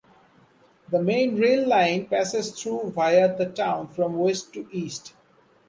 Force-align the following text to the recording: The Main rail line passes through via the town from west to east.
The 0.89 0.99
Main 0.99 1.35
rail 1.35 1.67
line 1.67 2.07
passes 2.07 2.59
through 2.59 2.89
via 2.89 3.37
the 3.37 3.45
town 3.45 3.87
from 3.89 4.17
west 4.17 4.51
to 4.53 4.67
east. 4.71 5.13